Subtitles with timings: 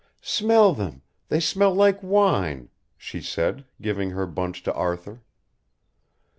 [0.23, 5.21] "Smell them, they smell like wine," she said, giving her bunch to Arthur.